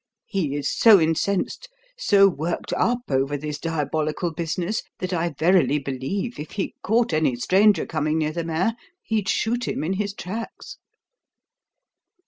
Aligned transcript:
He 0.25 0.55
is 0.55 0.67
so 0.67 0.99
incensed, 0.99 1.69
so 1.95 2.27
worked 2.27 2.73
up 2.73 3.01
over 3.11 3.37
this 3.37 3.59
diabolical 3.59 4.33
business, 4.33 4.81
that 4.97 5.13
I 5.13 5.35
verily 5.37 5.77
believe 5.77 6.39
if 6.39 6.53
he 6.53 6.73
caught 6.81 7.13
any 7.13 7.35
stranger 7.35 7.85
coming 7.85 8.17
near 8.17 8.31
the 8.31 8.43
mare 8.43 8.73
he'd 9.03 9.29
shoot 9.29 9.67
him 9.67 9.83
in 9.83 9.93
his 9.93 10.15
tracks." 10.15 10.79